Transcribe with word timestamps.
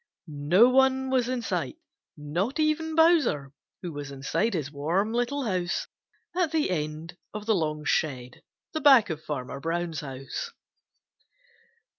No 0.25 0.67
one 0.69 1.11
was 1.11 1.29
in 1.29 1.43
sight, 1.43 1.77
not 2.17 2.59
even 2.59 2.95
Bowser, 2.95 3.53
who 3.83 3.93
was 3.93 4.09
inside 4.09 4.55
his 4.55 4.71
warm 4.71 5.13
little 5.13 5.43
house 5.45 5.85
at 6.35 6.51
the 6.51 6.71
end 6.71 7.15
of 7.35 7.45
the 7.45 7.53
long 7.53 7.85
shed 7.85 8.41
back 8.73 9.11
of 9.11 9.23
Farmer 9.23 9.59
Brown's 9.59 9.99
house. 9.99 10.53